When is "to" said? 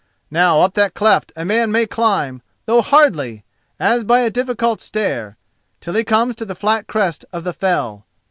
6.37-6.45